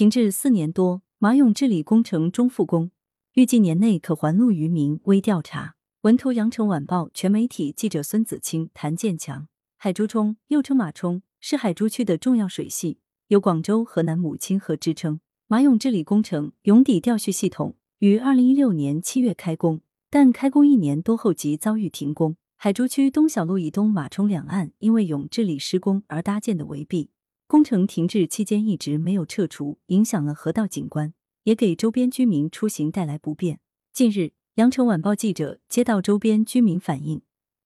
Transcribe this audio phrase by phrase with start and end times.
[0.00, 2.90] 停滞四年多，马涌治理工程终复工，
[3.34, 4.98] 预计年内可还路于民。
[5.04, 5.74] 微调查。
[6.00, 9.46] 文图：羊城晚报全媒体记者孙子清、谭建强。
[9.76, 15.20] 海珠冲又称马冲，是海珠区的重要水系，有广州、河南母亲河之称。
[15.48, 22.36] 马涌治理工程涌底调蓄系统于二零一六年七月开工，但开工一年多后即遭遇停工。
[22.56, 27.10] 海珠区东小路以东马冲两岸因为涌治理施工而搭建的围壁，
[27.50, 31.12] 工程停滞期间一直没有撤除，影响了河道景观，
[31.42, 33.58] 也给周边居民出行带来不便。
[33.92, 37.22] 近日，羊城晚报记者接到周边居民反映，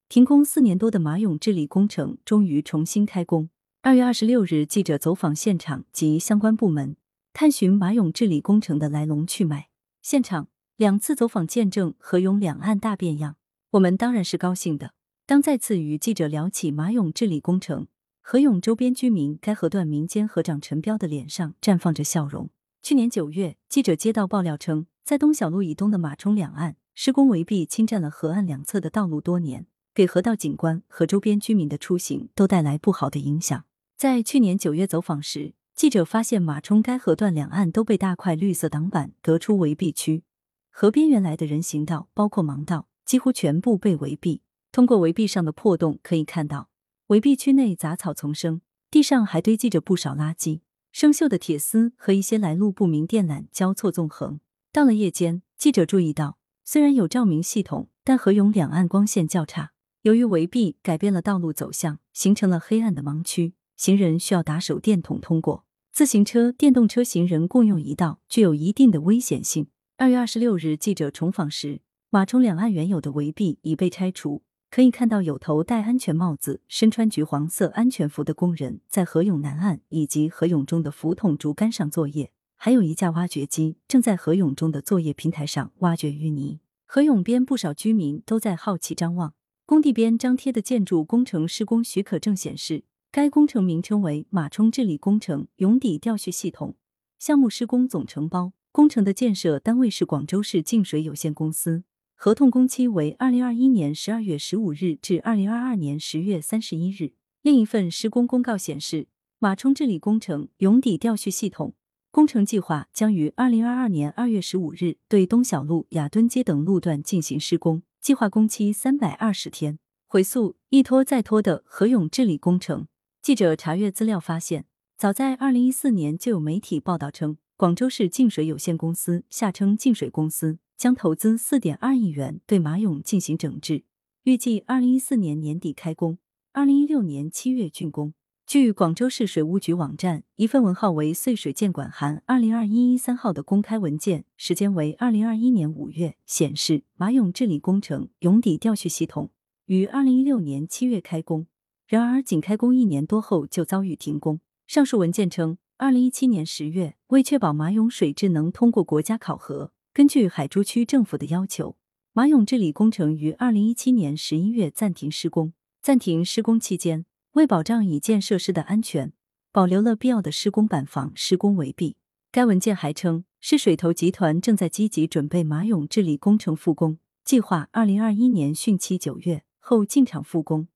[0.08, 3.50] 停工四年多的马涌治理工程终于重新开工。
[3.82, 6.96] 二月二十六日，记者走访现场及相关部门，
[7.34, 9.68] 探寻马涌治理工程的来龙去脉。
[10.00, 13.36] 现场两次走访，见证河涌两岸大变样。
[13.72, 14.94] 我们当然是高兴的。
[15.26, 17.86] 当再次与记者聊起马涌治理工程，
[18.26, 22.48] 河涌周边居民该河段民间河长陈彪的脸上绽放着笑容。
[22.82, 33.66] 去年九月，记者接到爆料称，在东小路以东的马冲两岸施工围壁，侵占了河岸两侧的道路多年，给河道景观和周边居民的出行都带来不好的影响。
[33.98, 40.22] 在去年九月走访时，记者发现马冲该河段两岸都被大块绿色挡板隔出围壁区，
[40.70, 42.88] 河边原来的人行道，包括盲道。
[43.04, 44.40] 几乎全部被围蔽。
[44.72, 46.70] 通过围壁上的破洞可以看到，
[47.08, 50.60] 围蔽区内杂草丛生，地上还堆积着不少垃圾、
[50.90, 54.40] 生锈的铁丝和一些来路不明电缆交错纵横。
[54.72, 59.72] 到了夜间，记者注意到，虽然有照明系统，但河涌两岸光线较差。
[60.00, 65.66] 由于围蔽改变了道路走向，形成了黑暗的盲区，行人需要打手电筒通过。
[65.92, 69.68] 自行车、电动车行人共用一道，具有一定的危险性。
[69.98, 71.82] 二月二十六日，记者重访时。
[72.08, 74.42] 马冲两岸原有的围壁已被拆除，
[74.74, 86.58] 可以看到有头戴安全帽子、身穿橘黄色安全服的工人在河涌南岸以及河涌中的浮筒竹竿上作业，还有一架挖掘机正在河涌中的作业平台上挖掘淤泥。
[86.86, 96.74] 河涌边不少居民都在好奇张望，工地边张贴的建筑工程施工许可证显示，该工程名称为马冲治理工程涌底调蓄系统，
[97.20, 101.84] 项目施工总承包工程的建设单位是广州市净水有限公司。
[102.14, 107.12] 合同工期为二零二一年十二月十五日至二零二二年十月三十一日。
[107.42, 109.08] 另一份施工公告显示，
[109.38, 111.74] 马冲治理工程涌底调蓄系统
[112.10, 119.78] 工程计划将于二零二二年二月十五日对东小路、雅墩街等路段进行施工，计划工期三百二十天。
[120.06, 122.86] 回溯一拖再拖的河涌治理工程，
[123.20, 124.64] 记者查阅资料发现，
[124.96, 130.58] 早在二零一四年就有媒体报道称，广州市净水有限公司（下称净水公司）。
[130.76, 133.84] 将投资四点二亿元对马涌进行整治，
[134.24, 136.18] 预计二零一四年年底开工，
[136.52, 138.14] 二零一六年七月竣工。
[138.46, 149.30] 据广州市水务局网站一份文号为“穗水建管函二零二一一三号”的公开文件，时间为二零二一年五月，显示马涌治理工程涌底调蓄系统
[149.64, 151.46] 于二零一六年七月开工，
[151.86, 154.40] 然而仅开工一年多后就遭遇停工。
[154.66, 159.72] 上述文件称，二零一七年十月，为确保马涌水质能通过国家考核。
[159.94, 161.76] 根据海珠区政府的要求，
[162.12, 165.52] 马涌治理工程于二零一七年十一月暂停施工。
[165.80, 169.12] 暂停施工期间，为保障已建设施的安全，
[169.52, 171.94] 保留了必要的施工板房、施工围壁。
[172.32, 180.66] 该文件还称，市水投集团正在积极准备马涌治理工程复工，计划二零二一年汛期九月后进场复工，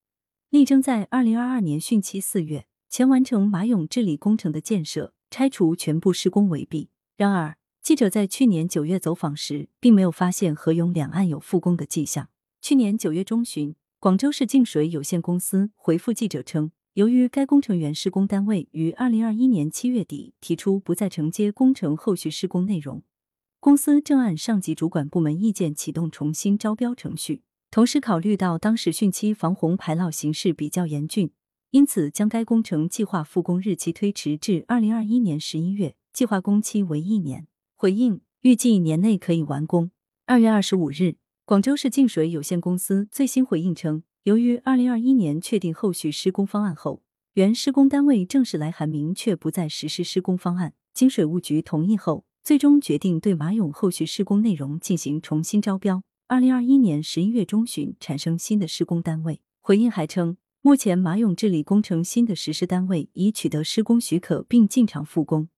[0.49, 6.91] 力争在二零二二年汛期四月前完成马涌治理工程的建设，拆除全部施工围壁。
[7.17, 7.57] 然而，
[7.89, 12.29] 记者在去年九月走访时，并没有发现河涌两岸有复工的迹象。
[12.61, 23.03] 去年九月中旬，广州市净水有限公司回复记者称，由于该工程原施工单位于二零二一年七月底提出不再承接工程后续施工内容，
[23.59, 27.41] 公司正按上级主管部门意见启动重新招标程序。
[27.71, 31.31] 同时，考虑到当时汛期防洪排涝形势比较严峻，
[31.71, 37.47] 因此将该工程计划复工日期推迟至二零二一年十一月，计划工期为一年。
[37.81, 39.93] 回应预计年内可以完工。
[40.27, 41.15] 二月二十五日，
[41.45, 47.05] 广州市净水有限公司最新回应称，由于二零二一年确定后续施工方案后，
[47.35, 56.03] 原施工单位正式来函明确不再实施施工方案，经水务局同意后，最终决定对马涌后续施工内容进行重新招标。
[56.27, 59.41] 二零二一年十一月中旬产生新的施工单位。
[59.61, 65.49] 回应还称，目前马涌治理工程新的实施单位已取得施工许可并进场复工。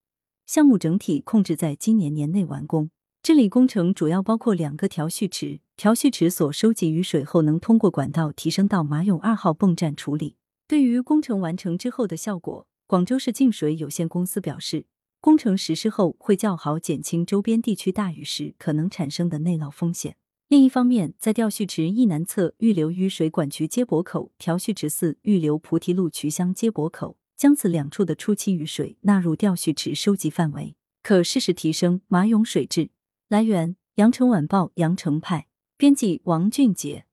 [0.53, 2.91] 项目整体控制在今年年内完工。
[3.23, 10.35] 治理工程主要包括两个调蓄池，调蓄池所收集雨水后能通过管道提升到马涌二号泵站处理。
[10.67, 14.87] 对于工程完成之后的效果，广州市净水有限公司表示，
[15.21, 20.17] 工程实施后会较好减轻周边地区大雨时可能产生的内涝风险。
[20.49, 32.91] 另一方面，在调蓄池一南侧预留雨水管渠接驳口、调蓄池四预留菩提路渠箱接驳口，将此两处的初期雨水纳入调蓄池收集范围，可适时提升马涌水质。
[33.31, 35.47] 来源：羊城晚报羊城派，
[35.79, 37.07] 编辑王俊杰。